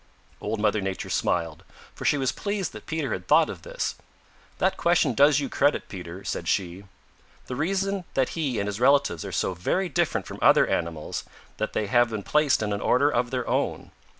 Old 0.41 0.59
Mother 0.59 0.81
Nature 0.81 1.11
smiled, 1.11 1.63
for 1.93 2.05
she 2.05 2.17
was 2.17 2.31
pleased 2.31 2.73
that 2.73 2.87
Peter 2.87 3.13
had 3.13 3.27
thought 3.27 3.51
of 3.51 3.61
this. 3.61 3.93
"That 4.57 4.75
question 4.75 5.13
does 5.13 5.39
you 5.39 5.47
credit, 5.47 5.87
Peter," 5.89 6.23
said 6.23 6.47
she. 6.47 6.85
"The 7.45 7.55
reason 7.55 7.97
is 7.99 8.03
that 8.15 8.29
he 8.29 8.57
and 8.59 8.65
his 8.65 8.79
relatives 8.79 9.23
are 9.23 9.31
so 9.31 9.53
very 9.53 9.89
different 9.89 10.25
from 10.25 10.39
other 10.41 10.65
animals 10.65 11.23
that 11.57 11.73
they 11.73 11.85
have 11.85 12.09
been 12.09 12.23
placed 12.23 12.63
in 12.63 12.73
an 12.73 12.81
order 12.81 13.11
of 13.11 13.29
their 13.29 13.47
own. 13.47 13.91